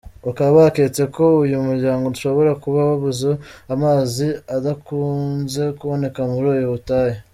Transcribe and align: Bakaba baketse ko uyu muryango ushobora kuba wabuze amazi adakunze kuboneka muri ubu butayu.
Bakaba 0.25 0.51
baketse 0.59 1.03
ko 1.15 1.23
uyu 1.43 1.57
muryango 1.67 2.03
ushobora 2.15 2.51
kuba 2.63 2.79
wabuze 2.89 3.29
amazi 3.73 4.25
adakunze 4.55 5.63
kuboneka 5.77 6.19
muri 6.31 6.45
ubu 6.51 6.67
butayu. 6.75 7.17